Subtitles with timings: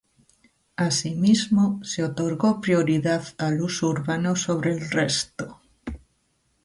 [0.77, 5.61] Asimismo, se otorgó prioridad al uso urbano sobre el resto.